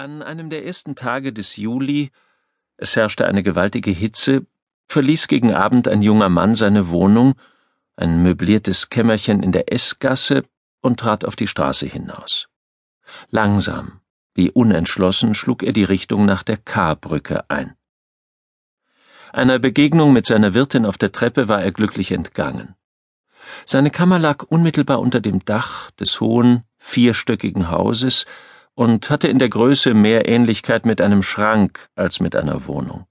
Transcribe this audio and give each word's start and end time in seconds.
An 0.00 0.22
einem 0.22 0.48
der 0.48 0.64
ersten 0.64 0.96
Tage 0.96 1.30
des 1.30 1.56
Juli, 1.56 2.10
es 2.78 2.96
herrschte 2.96 3.26
eine 3.26 3.42
gewaltige 3.42 3.90
Hitze, 3.90 4.46
verließ 4.86 5.28
gegen 5.28 5.52
Abend 5.52 5.88
ein 5.88 6.00
junger 6.00 6.30
Mann 6.30 6.54
seine 6.54 6.88
Wohnung, 6.88 7.34
ein 7.96 8.22
möbliertes 8.22 8.88
Kämmerchen 8.88 9.42
in 9.42 9.52
der 9.52 9.70
S-Gasse 9.70 10.44
und 10.80 11.00
trat 11.00 11.26
auf 11.26 11.36
die 11.36 11.46
Straße 11.46 11.84
hinaus. 11.84 12.48
Langsam, 13.28 14.00
wie 14.32 14.50
unentschlossen, 14.50 15.34
schlug 15.34 15.62
er 15.62 15.74
die 15.74 15.84
Richtung 15.84 16.24
nach 16.24 16.44
der 16.44 16.56
K-Brücke 16.56 17.50
ein. 17.50 17.76
Einer 19.34 19.58
Begegnung 19.58 20.14
mit 20.14 20.24
seiner 20.24 20.54
Wirtin 20.54 20.86
auf 20.86 20.96
der 20.96 21.12
Treppe 21.12 21.46
war 21.46 21.62
er 21.62 21.72
glücklich 21.72 22.10
entgangen. 22.10 22.74
Seine 23.66 23.90
Kammer 23.90 24.18
lag 24.18 24.44
unmittelbar 24.44 24.98
unter 24.98 25.20
dem 25.20 25.44
Dach 25.44 25.90
des 25.90 26.22
hohen, 26.22 26.64
vierstöckigen 26.78 27.68
Hauses, 27.70 28.24
und 28.80 29.10
hatte 29.10 29.28
in 29.28 29.38
der 29.38 29.50
Größe 29.50 29.92
mehr 29.92 30.26
Ähnlichkeit 30.26 30.86
mit 30.86 31.02
einem 31.02 31.22
Schrank 31.22 31.90
als 31.96 32.18
mit 32.18 32.34
einer 32.34 32.66
Wohnung. 32.66 33.04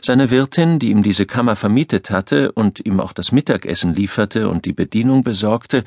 Seine 0.00 0.30
Wirtin, 0.30 0.78
die 0.78 0.90
ihm 0.90 1.02
diese 1.02 1.26
Kammer 1.26 1.56
vermietet 1.56 2.10
hatte 2.10 2.52
und 2.52 2.78
ihm 2.86 3.00
auch 3.00 3.12
das 3.12 3.32
Mittagessen 3.32 3.92
lieferte 3.92 4.48
und 4.48 4.64
die 4.64 4.72
Bedienung 4.72 5.24
besorgte, 5.24 5.82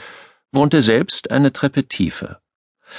wohnte 0.51 0.81
selbst 0.81 1.31
eine 1.31 1.53
Treppe 1.53 1.87
tiefer. 1.87 2.41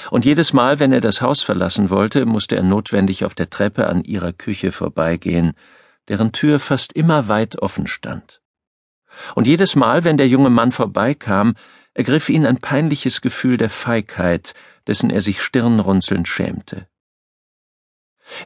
Und 0.09 0.25
jedes 0.25 0.51
Mal, 0.51 0.79
wenn 0.79 0.91
er 0.91 0.99
das 0.99 1.21
Haus 1.21 1.43
verlassen 1.43 1.91
wollte, 1.91 2.25
musste 2.25 2.55
er 2.55 2.63
notwendig 2.63 3.23
auf 3.23 3.35
der 3.35 3.51
Treppe 3.51 3.85
an 3.85 4.03
ihrer 4.03 4.33
Küche 4.33 4.71
vorbeigehen, 4.71 5.53
deren 6.07 6.31
Tür 6.31 6.57
fast 6.57 6.91
immer 6.93 7.27
weit 7.27 7.61
offen 7.61 7.85
stand. 7.85 8.41
Und 9.35 9.45
jedes 9.45 9.75
Mal, 9.75 10.03
wenn 10.03 10.17
der 10.17 10.27
junge 10.27 10.49
Mann 10.49 10.71
vorbeikam, 10.71 11.53
ergriff 11.93 12.29
ihn 12.29 12.47
ein 12.47 12.57
peinliches 12.57 13.21
Gefühl 13.21 13.57
der 13.57 13.69
Feigheit, 13.69 14.55
dessen 14.87 15.09
er 15.09 15.21
sich 15.21 15.41
stirnrunzelnd 15.41 16.27
schämte. 16.27 16.87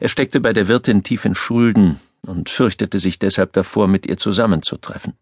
Er 0.00 0.08
steckte 0.08 0.40
bei 0.40 0.52
der 0.52 0.68
Wirtin 0.68 1.02
tief 1.02 1.24
in 1.24 1.34
Schulden 1.34 2.00
und 2.22 2.50
fürchtete 2.50 2.98
sich 2.98 3.18
deshalb 3.18 3.52
davor, 3.52 3.88
mit 3.88 4.06
ihr 4.06 4.16
zusammenzutreffen. 4.16 5.14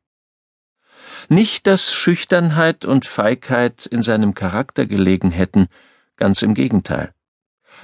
Nicht, 1.28 1.66
dass 1.66 1.92
Schüchternheit 1.92 2.84
und 2.84 3.06
Feigheit 3.06 3.86
in 3.86 4.02
seinem 4.02 4.34
Charakter 4.34 4.86
gelegen 4.86 5.30
hätten, 5.30 5.68
ganz 6.16 6.42
im 6.42 6.54
Gegenteil. 6.54 7.14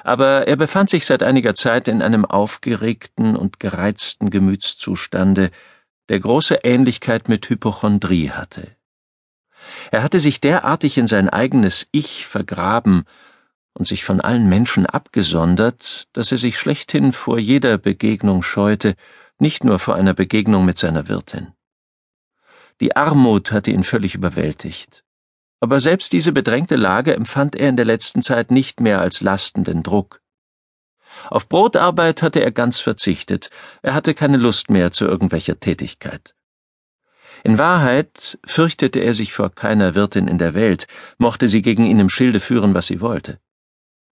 Aber 0.02 0.46
er 0.46 0.56
befand 0.56 0.90
sich 0.90 1.06
seit 1.06 1.22
einiger 1.22 1.54
Zeit 1.54 1.88
in 1.88 2.02
einem 2.02 2.24
aufgeregten 2.24 3.36
und 3.36 3.60
gereizten 3.60 4.30
Gemütszustande, 4.30 5.50
der 6.08 6.20
große 6.20 6.60
Ähnlichkeit 6.62 7.28
mit 7.28 7.48
Hypochondrie 7.48 8.30
hatte. 8.30 8.75
Er 9.90 10.02
hatte 10.02 10.20
sich 10.20 10.40
derartig 10.40 10.98
in 10.98 11.06
sein 11.06 11.28
eigenes 11.28 11.88
Ich 11.92 12.26
vergraben 12.26 13.04
und 13.74 13.86
sich 13.86 14.04
von 14.04 14.20
allen 14.20 14.48
Menschen 14.48 14.86
abgesondert, 14.86 16.08
dass 16.12 16.32
er 16.32 16.38
sich 16.38 16.58
schlechthin 16.58 17.12
vor 17.12 17.38
jeder 17.38 17.78
Begegnung 17.78 18.42
scheute, 18.42 18.94
nicht 19.38 19.64
nur 19.64 19.78
vor 19.78 19.94
einer 19.94 20.14
Begegnung 20.14 20.64
mit 20.64 20.78
seiner 20.78 21.08
Wirtin. 21.08 21.52
Die 22.80 22.96
Armut 22.96 23.52
hatte 23.52 23.70
ihn 23.70 23.84
völlig 23.84 24.14
überwältigt. 24.14 25.02
Aber 25.60 25.80
selbst 25.80 26.12
diese 26.12 26.32
bedrängte 26.32 26.76
Lage 26.76 27.14
empfand 27.14 27.56
er 27.56 27.70
in 27.70 27.76
der 27.76 27.86
letzten 27.86 28.22
Zeit 28.22 28.50
nicht 28.50 28.80
mehr 28.80 29.00
als 29.00 29.20
lastenden 29.22 29.82
Druck. 29.82 30.20
Auf 31.30 31.48
Brotarbeit 31.48 32.22
hatte 32.22 32.42
er 32.42 32.52
ganz 32.52 32.78
verzichtet, 32.78 33.50
er 33.82 33.94
hatte 33.94 34.12
keine 34.12 34.36
Lust 34.36 34.68
mehr 34.70 34.90
zu 34.90 35.06
irgendwelcher 35.06 35.58
Tätigkeit. 35.58 36.35
In 37.46 37.58
Wahrheit 37.58 38.40
fürchtete 38.44 38.98
er 38.98 39.14
sich 39.14 39.32
vor 39.32 39.50
keiner 39.54 39.94
Wirtin 39.94 40.26
in 40.26 40.36
der 40.36 40.54
Welt, 40.54 40.88
mochte 41.16 41.48
sie 41.48 41.62
gegen 41.62 41.86
ihn 41.86 42.00
im 42.00 42.08
Schilde 42.08 42.40
führen, 42.40 42.74
was 42.74 42.88
sie 42.88 43.00
wollte. 43.00 43.38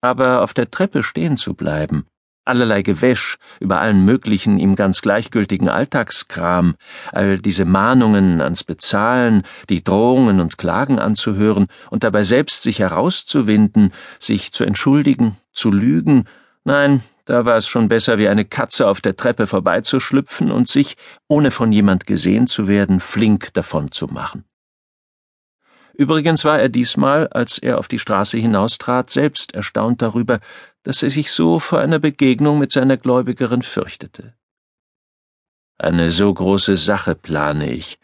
Aber 0.01 0.43
auf 0.43 0.53
der 0.53 0.69
Treppe 0.69 1.05
stehen 1.05 1.37
zu 1.37 1.55
bleiben, 1.55 2.07
allerlei 2.45 2.83
Gewäsch 2.83 3.37
über 3.61 3.81
allen 3.81 4.05
möglichen 4.05 4.59
ihm 4.59 4.75
ganz 4.75 5.01
gleichgültigen 5.01 5.69
Alltagskram, 5.69 6.75
all 7.13 7.39
diese 7.39 7.65
Mahnungen 7.65 8.41
ans 8.41 8.65
Bezahlen, 8.65 9.45
die 9.69 9.85
Drohungen 9.85 10.41
und 10.41 10.59
Klagen 10.59 10.99
anzuhören 10.99 11.69
und 11.89 12.03
dabei 12.03 12.25
selbst 12.25 12.65
sich 12.65 12.81
herauszuwinden, 12.81 13.93
sich 14.19 14.51
zu 14.51 14.65
entschuldigen, 14.65 15.37
zu 15.53 15.71
lügen, 15.71 16.25
nein, 16.65 17.05
da 17.31 17.45
war 17.45 17.57
es 17.57 17.69
schon 17.69 17.89
besser, 17.89 18.19
wie 18.19 18.29
eine 18.29 18.45
Katze 18.45 18.89
auf 18.89 19.01
der 19.01 19.15
Treppe 19.15 19.47
vorbeizuschlüpfen 19.47 20.51
und 20.51 20.67
sich, 20.67 20.97
ohne 21.29 21.53
von 21.53 21.71
jemand 21.71 22.05
gesehen 22.05 22.49
zu 22.49 22.67
werden, 22.67 22.99
flink 22.99 23.55
davon 23.55 23.93
zu 23.93 24.09
machen. 24.09 24.45
Übrigens 25.95 26.45
war 26.45 26.59
er 26.59 26.69
diesmal, 26.69 27.29
als 27.29 27.59
er 27.59 27.79
auf 27.79 27.87
die 27.87 28.01
Straße 28.01 28.37
hinaustrat, 28.37 29.11
selbst 29.11 29.55
erstaunt 29.55 30.03
darüber, 30.03 30.41
dass 30.83 31.05
er 31.05 31.11
sich 31.11 31.31
so 31.31 31.61
vor 31.61 31.79
einer 31.79 32.01
Begegnung 32.01 32.59
mit 32.59 32.73
seiner 32.73 32.97
Gläubigerin 32.97 33.63
fürchtete. 33.63 34.35
Eine 35.79 36.11
so 36.11 36.35
große 36.35 36.77
Sache 36.77 37.15
plane 37.15 37.73
ich, 37.73 38.01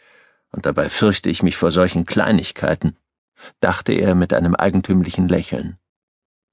und 0.52 0.66
dabei 0.66 0.88
fürchte 0.88 1.30
ich 1.30 1.42
mich 1.42 1.56
vor 1.56 1.72
solchen 1.72 2.06
Kleinigkeiten, 2.06 2.96
dachte 3.58 3.92
er 3.92 4.14
mit 4.14 4.32
einem 4.32 4.54
eigentümlichen 4.54 5.26
Lächeln. 5.26 5.78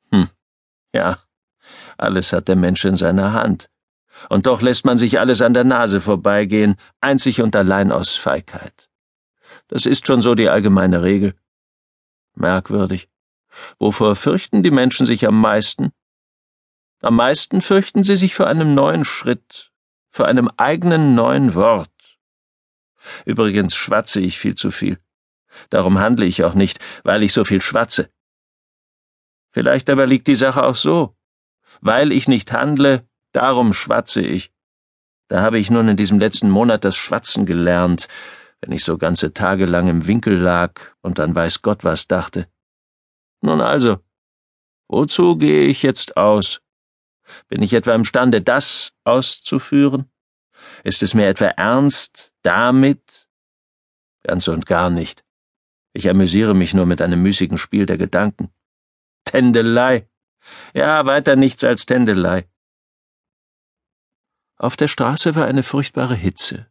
Hm, 0.09 0.29
ja, 0.91 1.19
alles 1.97 2.33
hat 2.33 2.47
der 2.47 2.55
Mensch 2.55 2.83
in 2.85 2.95
seiner 2.95 3.33
Hand. 3.33 3.69
Und 4.29 4.47
doch 4.47 4.61
lässt 4.61 4.85
man 4.85 4.97
sich 4.97 5.19
alles 5.19 5.41
an 5.41 5.53
der 5.53 5.63
Nase 5.63 6.01
vorbeigehen, 6.01 6.77
einzig 7.01 7.41
und 7.41 7.55
allein 7.55 7.91
aus 7.91 8.15
Feigheit. 8.15 8.89
Das 9.67 9.85
ist 9.85 10.07
schon 10.07 10.21
so 10.21 10.35
die 10.35 10.49
allgemeine 10.49 11.03
Regel. 11.03 11.35
Merkwürdig. 12.35 13.09
Wovor 13.79 14.15
fürchten 14.15 14.63
die 14.63 14.71
Menschen 14.71 15.05
sich 15.05 15.27
am 15.27 15.39
meisten? 15.39 15.91
Am 17.01 17.15
meisten 17.15 17.61
fürchten 17.61 18.03
sie 18.03 18.15
sich 18.15 18.33
vor 18.35 18.47
einem 18.47 18.73
neuen 18.73 19.05
Schritt, 19.05 19.71
vor 20.09 20.27
einem 20.27 20.49
eigenen 20.57 21.15
neuen 21.15 21.53
Wort. 21.53 21.89
Übrigens 23.25 23.75
schwatze 23.75 24.21
ich 24.21 24.39
viel 24.39 24.55
zu 24.55 24.71
viel. 24.71 24.99
Darum 25.69 25.99
handle 25.99 26.25
ich 26.25 26.43
auch 26.43 26.53
nicht, 26.53 26.79
weil 27.03 27.23
ich 27.23 27.33
so 27.33 27.45
viel 27.45 27.61
schwatze. 27.61 28.09
Vielleicht 29.51 29.89
aber 29.89 30.07
liegt 30.07 30.27
die 30.27 30.35
Sache 30.35 30.63
auch 30.63 30.75
so. 30.75 31.15
Weil 31.85 32.13
ich 32.13 32.29
nicht 32.29 32.53
handle, 32.53 33.05
darum 33.33 33.73
schwatze 33.73 34.21
ich. 34.21 34.53
Da 35.27 35.41
habe 35.41 35.59
ich 35.59 35.69
nun 35.69 35.89
in 35.89 35.97
diesem 35.97 36.17
letzten 36.17 36.49
Monat 36.49 36.85
das 36.85 36.95
Schwatzen 36.95 37.45
gelernt, 37.45 38.07
wenn 38.61 38.71
ich 38.71 38.85
so 38.85 38.97
ganze 38.97 39.33
Tage 39.33 39.65
lang 39.65 39.89
im 39.89 40.07
Winkel 40.07 40.37
lag 40.37 40.79
und 41.01 41.19
dann 41.19 41.35
weiß 41.35 41.61
Gott 41.61 41.83
was 41.83 42.07
dachte. 42.07 42.47
Nun 43.41 43.59
also, 43.59 43.99
wozu 44.87 45.35
gehe 45.35 45.65
ich 45.65 45.83
jetzt 45.83 46.15
aus? 46.15 46.61
Bin 47.49 47.61
ich 47.61 47.73
etwa 47.73 47.93
imstande, 47.95 48.41
das 48.41 48.93
auszuführen? 49.03 50.09
Ist 50.85 51.03
es 51.03 51.13
mir 51.13 51.27
etwa 51.27 51.47
ernst 51.47 52.31
damit? 52.43 53.27
Ganz 54.23 54.47
und 54.47 54.67
gar 54.67 54.89
nicht. 54.89 55.25
Ich 55.91 56.09
amüsiere 56.09 56.53
mich 56.53 56.73
nur 56.73 56.85
mit 56.85 57.01
einem 57.01 57.21
müßigen 57.21 57.57
Spiel 57.57 57.85
der 57.85 57.97
Gedanken. 57.97 58.53
Tändelei. 59.25 60.07
Ja, 60.73 61.05
weiter 61.05 61.35
nichts 61.35 61.63
als 61.63 61.85
Tändelei. 61.85 62.47
Auf 64.57 64.77
der 64.77 64.87
Straße 64.87 65.35
war 65.35 65.45
eine 65.45 65.63
furchtbare 65.63 66.15
Hitze. 66.15 66.67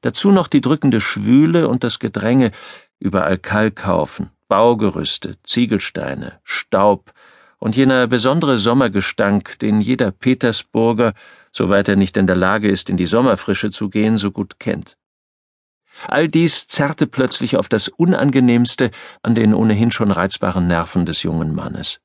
Dazu 0.00 0.30
noch 0.32 0.48
die 0.48 0.60
drückende 0.60 1.00
Schwüle 1.00 1.68
und 1.68 1.84
das 1.84 1.98
Gedränge, 1.98 2.50
überall 2.98 3.38
Kalkhaufen, 3.38 4.30
Baugerüste, 4.48 5.36
Ziegelsteine, 5.42 6.40
Staub 6.44 7.12
und 7.58 7.76
jener 7.76 8.06
besondere 8.06 8.58
Sommergestank, 8.58 9.58
den 9.58 9.80
jeder 9.80 10.10
Petersburger, 10.10 11.14
soweit 11.52 11.88
er 11.88 11.96
nicht 11.96 12.16
in 12.16 12.26
der 12.26 12.36
Lage 12.36 12.68
ist, 12.68 12.90
in 12.90 12.96
die 12.96 13.06
Sommerfrische 13.06 13.70
zu 13.70 13.90
gehen, 13.90 14.16
so 14.16 14.30
gut 14.30 14.58
kennt. 14.58 14.96
All 16.06 16.28
dies 16.28 16.66
zerrte 16.66 17.06
plötzlich 17.06 17.56
auf 17.56 17.68
das 17.68 17.88
Unangenehmste 17.88 18.90
an 19.22 19.34
den 19.34 19.54
ohnehin 19.54 19.90
schon 19.90 20.10
reizbaren 20.10 20.66
Nerven 20.66 21.04
des 21.04 21.22
jungen 21.22 21.54
Mannes. 21.54 22.00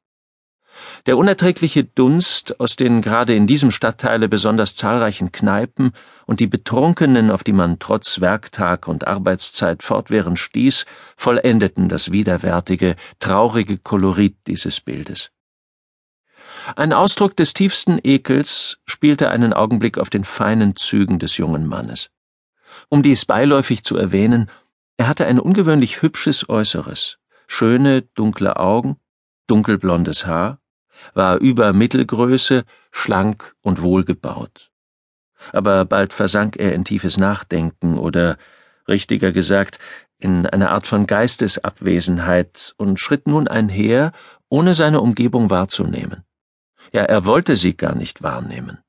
Der 1.05 1.17
unerträgliche 1.17 1.83
Dunst 1.83 2.59
aus 2.59 2.75
den 2.75 3.01
gerade 3.01 3.35
in 3.35 3.47
diesem 3.47 3.71
Stadtteile 3.71 4.27
besonders 4.27 4.75
zahlreichen 4.75 5.31
Kneipen 5.31 5.91
und 6.25 6.39
die 6.39 6.47
Betrunkenen, 6.47 7.31
auf 7.31 7.43
die 7.43 7.53
man 7.53 7.79
trotz 7.79 8.21
Werktag 8.21 8.87
und 8.87 9.07
Arbeitszeit 9.07 9.83
fortwährend 9.83 10.39
stieß, 10.39 10.85
vollendeten 11.15 11.89
das 11.89 12.11
widerwärtige, 12.11 12.95
traurige 13.19 13.77
Kolorit 13.77 14.35
dieses 14.47 14.81
Bildes. 14.81 15.31
Ein 16.75 16.93
Ausdruck 16.93 17.35
des 17.35 17.53
tiefsten 17.53 17.99
Ekels 18.03 18.77
spielte 18.85 19.29
einen 19.29 19.53
Augenblick 19.53 19.97
auf 19.97 20.09
den 20.09 20.23
feinen 20.23 20.75
Zügen 20.75 21.19
des 21.19 21.37
jungen 21.37 21.67
Mannes. 21.67 22.09
Um 22.89 23.03
dies 23.03 23.25
beiläufig 23.25 23.83
zu 23.83 23.97
erwähnen, 23.97 24.49
er 24.97 25.07
hatte 25.07 25.25
ein 25.25 25.39
ungewöhnlich 25.39 26.01
hübsches 26.01 26.49
Äußeres, 26.49 27.17
schöne, 27.47 28.01
dunkle 28.01 28.57
Augen, 28.57 28.97
dunkelblondes 29.47 30.25
Haar, 30.25 30.59
war 31.13 31.37
über 31.37 31.73
Mittelgröße, 31.73 32.63
schlank 32.91 33.53
und 33.61 33.81
wohlgebaut. 33.81 34.71
Aber 35.51 35.85
bald 35.85 36.13
versank 36.13 36.57
er 36.57 36.73
in 36.73 36.85
tiefes 36.85 37.17
Nachdenken 37.17 37.97
oder, 37.97 38.37
richtiger 38.87 39.31
gesagt, 39.31 39.79
in 40.17 40.45
eine 40.45 40.71
Art 40.71 40.87
von 40.87 41.07
Geistesabwesenheit 41.07 42.73
und 42.77 42.99
schritt 42.99 43.27
nun 43.27 43.47
einher, 43.47 44.11
ohne 44.49 44.73
seine 44.73 45.01
Umgebung 45.01 45.49
wahrzunehmen. 45.49 46.23
Ja, 46.91 47.03
er 47.03 47.25
wollte 47.25 47.55
sie 47.55 47.75
gar 47.75 47.95
nicht 47.95 48.23
wahrnehmen. 48.23 48.79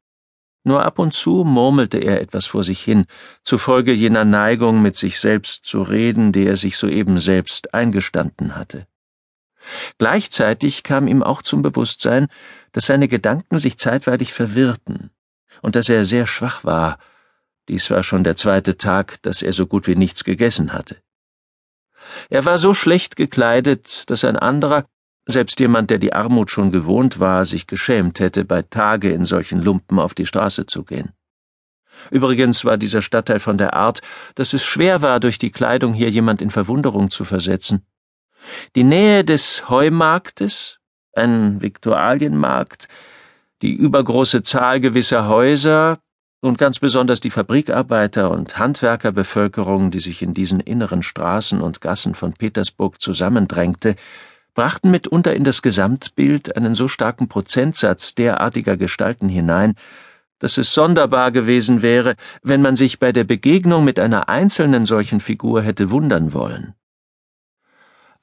Nur 0.64 0.84
ab 0.84 0.98
und 0.98 1.14
zu 1.14 1.44
murmelte 1.44 1.98
er 1.98 2.20
etwas 2.20 2.46
vor 2.46 2.64
sich 2.64 2.82
hin, 2.82 3.06
zufolge 3.42 3.92
jener 3.92 4.24
Neigung, 4.24 4.82
mit 4.82 4.96
sich 4.96 5.20
selbst 5.20 5.64
zu 5.64 5.82
reden, 5.82 6.32
die 6.32 6.46
er 6.46 6.56
sich 6.56 6.76
soeben 6.76 7.20
selbst 7.20 7.72
eingestanden 7.72 8.56
hatte. 8.56 8.86
Gleichzeitig 9.98 10.82
kam 10.82 11.08
ihm 11.08 11.22
auch 11.22 11.42
zum 11.42 11.62
Bewusstsein, 11.62 12.28
dass 12.72 12.86
seine 12.86 13.08
Gedanken 13.08 13.58
sich 13.58 13.78
zeitweilig 13.78 14.32
verwirrten 14.32 15.10
und 15.62 15.76
dass 15.76 15.88
er 15.88 16.04
sehr 16.04 16.26
schwach 16.26 16.64
war. 16.64 16.98
Dies 17.68 17.90
war 17.90 18.02
schon 18.02 18.24
der 18.24 18.36
zweite 18.36 18.76
Tag, 18.76 19.20
dass 19.22 19.42
er 19.42 19.52
so 19.52 19.66
gut 19.66 19.86
wie 19.86 19.96
nichts 19.96 20.24
gegessen 20.24 20.72
hatte. 20.72 20.96
Er 22.30 22.44
war 22.44 22.58
so 22.58 22.74
schlecht 22.74 23.16
gekleidet, 23.16 24.08
dass 24.10 24.24
ein 24.24 24.36
anderer, 24.36 24.86
selbst 25.26 25.58
jemand, 25.58 25.90
der 25.90 25.98
die 25.98 26.12
Armut 26.12 26.50
schon 26.50 26.70
gewohnt 26.70 27.18
war, 27.18 27.44
sich 27.44 27.66
geschämt 27.66 28.20
hätte, 28.20 28.44
bei 28.44 28.62
Tage 28.62 29.10
in 29.10 29.24
solchen 29.24 29.60
Lumpen 29.60 29.98
auf 29.98 30.14
die 30.14 30.26
Straße 30.26 30.66
zu 30.66 30.84
gehen. 30.84 31.12
Übrigens 32.10 32.64
war 32.64 32.76
dieser 32.76 33.02
Stadtteil 33.02 33.40
von 33.40 33.58
der 33.58 33.74
Art, 33.74 34.02
dass 34.34 34.52
es 34.52 34.64
schwer 34.64 35.02
war, 35.02 35.18
durch 35.18 35.38
die 35.38 35.50
Kleidung 35.50 35.94
hier 35.94 36.10
jemand 36.10 36.42
in 36.42 36.50
Verwunderung 36.50 37.10
zu 37.10 37.24
versetzen. 37.24 37.84
Die 38.74 38.84
Nähe 38.84 39.24
des 39.24 39.68
Heumarktes, 39.68 40.78
ein 41.14 41.62
Viktualienmarkt, 41.62 42.88
die 43.62 43.74
übergroße 43.74 44.42
Zahl 44.42 44.80
gewisser 44.80 45.28
Häuser 45.28 45.98
und 46.40 46.58
ganz 46.58 46.78
besonders 46.78 47.20
die 47.20 47.30
Fabrikarbeiter 47.30 48.30
und 48.30 48.58
Handwerkerbevölkerung, 48.58 49.90
die 49.90 50.00
sich 50.00 50.22
in 50.22 50.34
diesen 50.34 50.60
inneren 50.60 51.02
Straßen 51.02 51.60
und 51.60 51.80
Gassen 51.80 52.14
von 52.14 52.32
Petersburg 52.34 53.00
zusammendrängte, 53.00 53.96
brachten 54.54 54.90
mitunter 54.90 55.34
in 55.34 55.44
das 55.44 55.62
Gesamtbild 55.62 56.56
einen 56.56 56.74
so 56.74 56.88
starken 56.88 57.28
Prozentsatz 57.28 58.14
derartiger 58.14 58.76
Gestalten 58.76 59.28
hinein, 59.28 59.74
dass 60.38 60.58
es 60.58 60.74
sonderbar 60.74 61.30
gewesen 61.30 61.82
wäre, 61.82 62.14
wenn 62.42 62.62
man 62.62 62.76
sich 62.76 62.98
bei 62.98 63.12
der 63.12 63.24
Begegnung 63.24 63.84
mit 63.84 63.98
einer 63.98 64.28
einzelnen 64.28 64.84
solchen 64.84 65.20
Figur 65.20 65.62
hätte 65.62 65.90
wundern 65.90 66.32
wollen. 66.32 66.74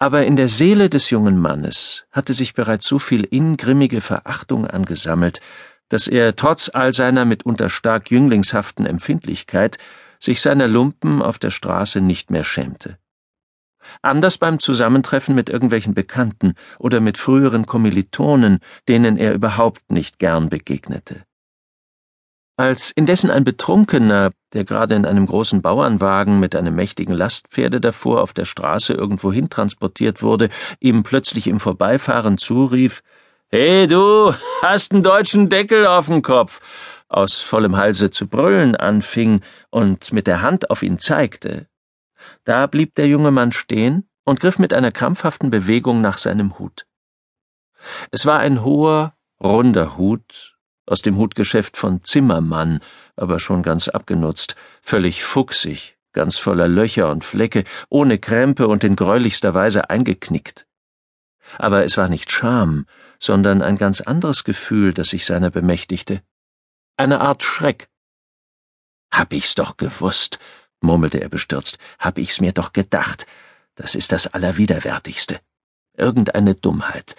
Aber 0.04 0.26
in 0.26 0.36
der 0.36 0.50
Seele 0.50 0.90
des 0.90 1.12
jungen 1.12 1.40
Mannes 1.40 2.04
hatte 2.12 2.34
sich 2.34 2.54
bereits 2.54 2.86
so 2.86 3.00
viel 3.00 3.26
ingrimmige 3.32 4.02
Verachtung 4.02 4.68
angesammelt, 4.68 5.40
dass 5.88 6.10
er 6.10 6.36
trotz 6.36 6.70
all 6.74 6.92
seiner 6.92 7.24
mitunter 7.24 7.70
stark 7.70 8.12
jünglingshaften 8.12 8.86
Empfindlichkeit 8.86 9.78
sich 10.20 10.42
seiner 10.42 10.68
Lumpen 10.68 11.22
auf 11.22 11.40
der 11.40 11.52
Straße 11.52 12.02
nicht 12.02 12.32
mehr 12.32 12.44
schämte. 12.44 12.98
Anders 14.02 14.38
beim 14.38 14.60
Zusammentreffen 14.60 15.36
mit 15.36 15.50
irgendwelchen 15.50 15.94
Bekannten 15.94 16.56
oder 16.80 17.00
mit 17.00 17.18
früheren 17.18 17.66
Kommilitonen, 17.66 18.60
denen 18.90 19.16
er 19.16 19.34
überhaupt 19.34 19.90
nicht 19.90 20.20
gern 20.20 20.50
begegnete. 20.50 21.24
Als 22.58 22.92
indessen 22.92 23.32
ein 23.32 23.46
Betrunkener, 23.46 24.32
der 24.54 24.64
gerade 24.64 24.96
in 24.96 25.06
einem 25.06 25.26
großen 25.26 25.62
Bauernwagen 25.62 26.40
mit 26.40 26.56
einem 26.56 26.76
mächtigen 26.76 27.16
Lastpferde 27.16 27.82
davor 27.82 28.22
auf 28.22 28.34
der 28.34 28.46
Straße 28.46 28.94
irgendwohin 28.94 29.50
transportiert 29.50 30.22
wurde, 30.22 30.50
ihm 30.80 31.04
plötzlich 31.04 31.48
im 31.48 31.60
Vorbeifahren 31.60 32.38
zurief 32.38 33.04
Hey 33.50 33.88
du, 33.88 34.34
hast 34.62 34.94
einen 34.94 35.04
deutschen 35.04 35.50
Deckel 35.50 35.86
auf 35.86 36.08
dem 36.08 36.24
Kopf, 36.24 36.60
aus 37.08 37.42
vollem 37.42 37.78
Halse 37.78 38.10
zu 38.10 38.28
brüllen 38.28 38.76
anfing 38.76 39.42
und 39.70 40.12
mit 40.12 40.26
der 40.26 40.42
Hand 40.42 40.72
auf 40.72 40.82
ihn 40.82 40.98
zeigte, 40.98 41.68
da 42.46 42.68
blieb 42.68 42.96
der 42.96 43.08
junge 43.08 43.32
Mann 43.32 43.52
stehen 43.52 44.10
und 44.24 44.40
griff 44.40 44.60
mit 44.60 44.74
einer 44.74 44.92
krampfhaften 44.92 45.52
Bewegung 45.52 46.02
nach 46.02 46.18
seinem 46.18 46.58
Hut. 46.58 46.86
Es 48.12 48.26
war 48.26 48.40
ein 48.40 48.64
hoher, 48.64 49.14
runder 49.42 49.98
Hut, 49.98 50.53
aus 50.86 51.02
dem 51.02 51.18
Hutgeschäft 51.18 51.78
von 51.78 52.04
Zimmermann, 52.04 52.82
aber 53.16 53.40
schon 53.40 53.64
ganz 53.64 53.88
abgenutzt, 53.88 54.56
völlig 54.82 55.24
fuchsig, 55.24 55.98
ganz 56.14 56.38
voller 56.38 56.68
Löcher 56.68 57.10
und 57.10 57.24
Flecke, 57.26 57.64
ohne 57.90 58.20
Krempe 58.20 58.68
und 58.68 58.84
in 58.84 58.96
greulichster 58.96 59.54
Weise 59.54 59.90
eingeknickt. 59.90 60.66
Aber 61.58 61.84
es 61.84 61.98
war 61.98 62.08
nicht 62.08 62.32
Scham, 62.32 62.86
sondern 63.20 63.62
ein 63.62 63.78
ganz 63.78 64.02
anderes 64.02 64.44
Gefühl, 64.44 64.94
das 64.94 65.10
sich 65.10 65.26
seiner 65.26 65.50
bemächtigte. 65.50 66.22
Eine 66.98 67.22
Art 67.22 67.44
Schreck. 67.44 67.90
Hab 69.12 69.34
ich's 69.34 69.56
doch 69.56 69.78
gewusst, 69.78 70.40
murmelte 70.82 71.22
er 71.22 71.30
bestürzt, 71.30 71.78
hab 72.00 72.18
ich's 72.18 72.42
mir 72.42 72.52
doch 72.52 72.74
gedacht. 72.74 73.26
Das 73.76 73.96
ist 73.96 74.12
das 74.12 74.28
Allerwiderwärtigste. 74.28 75.40
Irgendeine 75.96 76.56
Dummheit, 76.56 77.16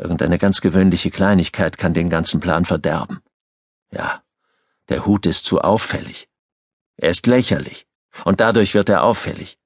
irgendeine 0.00 0.38
ganz 0.38 0.60
gewöhnliche 0.60 1.10
Kleinigkeit 1.10 1.78
kann 1.78 1.94
den 1.94 2.08
ganzen 2.08 2.40
Plan 2.40 2.64
verderben. 2.64 3.20
Ja, 3.90 4.22
der 4.88 5.04
Hut 5.06 5.26
ist 5.26 5.44
zu 5.44 5.60
auffällig. 5.60 6.28
Er 6.96 7.10
ist 7.10 7.26
lächerlich, 7.26 7.86
und 8.24 8.40
dadurch 8.40 8.74
wird 8.74 8.88
er 8.88 9.02
auffällig. 9.02 9.58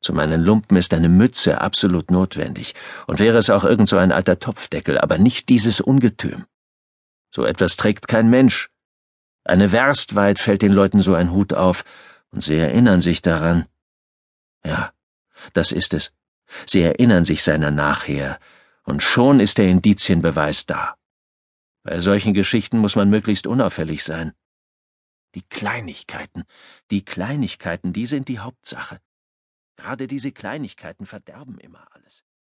Zu 0.00 0.12
meinen 0.12 0.42
Lumpen 0.42 0.76
ist 0.76 0.92
eine 0.94 1.08
Mütze 1.08 1.60
absolut 1.60 2.10
notwendig, 2.10 2.74
und 3.06 3.18
wäre 3.18 3.38
es 3.38 3.50
auch 3.50 3.64
irgend 3.64 3.88
so 3.88 3.96
ein 3.96 4.12
alter 4.12 4.38
Topfdeckel, 4.38 4.98
aber 4.98 5.16
nicht 5.16 5.48
dieses 5.48 5.80
Ungetüm. 5.80 6.44
So 7.30 7.44
etwas 7.44 7.76
trägt 7.76 8.08
kein 8.08 8.28
Mensch. 8.28 8.68
Eine 9.44 9.72
Werst 9.72 10.14
weit 10.14 10.38
fällt 10.38 10.62
den 10.62 10.72
Leuten 10.72 11.00
so 11.00 11.14
ein 11.14 11.30
Hut 11.30 11.54
auf, 11.54 11.84
und 12.30 12.42
sie 12.42 12.56
erinnern 12.56 13.00
sich 13.00 13.22
daran. 13.22 13.66
Ja, 14.64 14.92
das 15.54 15.72
ist 15.72 15.94
es. 15.94 16.12
Sie 16.66 16.82
erinnern 16.82 17.24
sich 17.24 17.42
seiner 17.42 17.70
nachher, 17.70 18.38
und 18.84 19.02
schon 19.02 19.40
ist 19.40 19.58
der 19.58 19.68
Indizienbeweis 19.68 20.66
da. 20.66 20.96
Bei 21.84 22.00
solchen 22.00 22.34
Geschichten 22.34 22.78
muss 22.78 22.96
man 22.96 23.10
möglichst 23.10 23.46
unauffällig 23.46 24.04
sein. 24.04 24.32
Die 25.34 25.42
Kleinigkeiten, 25.42 26.44
die 26.90 27.04
Kleinigkeiten, 27.04 27.92
die 27.92 28.06
sind 28.06 28.28
die 28.28 28.38
Hauptsache. 28.38 29.00
Gerade 29.76 30.06
diese 30.06 30.30
Kleinigkeiten 30.32 31.06
verderben 31.06 31.58
immer 31.58 31.86
alles. 31.92 32.24